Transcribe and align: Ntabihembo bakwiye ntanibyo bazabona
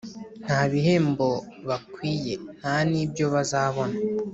Ntabihembo 0.45 1.29
bakwiye 1.67 2.33
ntanibyo 2.57 3.25
bazabona 3.33 3.95